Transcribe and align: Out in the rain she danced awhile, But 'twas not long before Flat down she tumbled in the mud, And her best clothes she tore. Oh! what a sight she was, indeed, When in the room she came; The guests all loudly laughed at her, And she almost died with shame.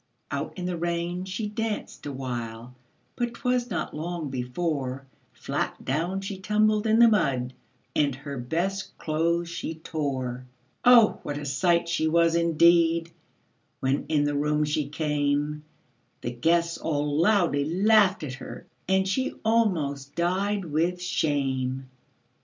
Out 0.31 0.57
in 0.57 0.65
the 0.65 0.77
rain 0.79 1.25
she 1.25 1.47
danced 1.47 2.07
awhile, 2.07 2.73
But 3.15 3.35
'twas 3.35 3.69
not 3.69 3.93
long 3.95 4.31
before 4.31 5.05
Flat 5.31 5.85
down 5.85 6.21
she 6.21 6.39
tumbled 6.39 6.87
in 6.87 6.97
the 6.97 7.07
mud, 7.07 7.53
And 7.95 8.15
her 8.15 8.39
best 8.39 8.97
clothes 8.97 9.47
she 9.47 9.75
tore. 9.75 10.47
Oh! 10.83 11.19
what 11.21 11.37
a 11.37 11.45
sight 11.45 11.87
she 11.87 12.07
was, 12.07 12.33
indeed, 12.33 13.11
When 13.79 14.07
in 14.09 14.23
the 14.23 14.33
room 14.35 14.63
she 14.63 14.89
came; 14.89 15.65
The 16.21 16.31
guests 16.31 16.79
all 16.79 17.19
loudly 17.21 17.63
laughed 17.63 18.23
at 18.23 18.33
her, 18.33 18.65
And 18.89 19.07
she 19.07 19.35
almost 19.45 20.15
died 20.15 20.65
with 20.65 20.99
shame. 20.99 21.89